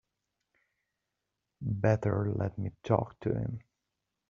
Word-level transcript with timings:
Better 1.61 2.31
let 2.35 2.57
me 2.57 2.71
talk 2.83 3.19
to 3.19 3.35
him. 3.35 3.59